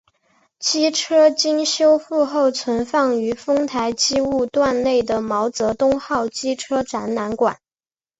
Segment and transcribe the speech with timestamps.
[0.57, 7.59] 机车经修复后存放于丰台机务段内的毛泽东号机车展览馆。